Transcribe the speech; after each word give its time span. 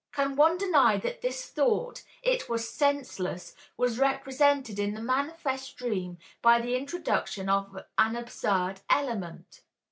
Can 0.13 0.35
one 0.35 0.57
deny 0.57 0.97
that 0.97 1.21
this 1.21 1.45
thought, 1.47 2.01
"It 2.23 2.49
was 2.49 2.67
senseless," 2.67 3.53
was 3.77 3.99
represented 3.99 4.79
in 4.79 4.95
the 4.95 4.99
manifest 4.99 5.75
dream 5.77 6.17
by 6.41 6.59
the 6.59 6.75
introduction 6.75 7.47
of 7.49 7.77
an 7.99 8.15
absurd 8.15 8.81
element? 8.89 9.61